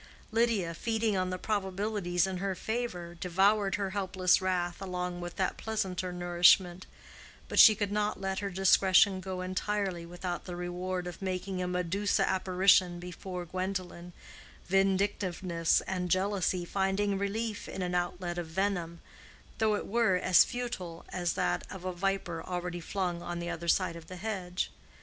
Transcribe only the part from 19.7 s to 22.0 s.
it were as futile as that of a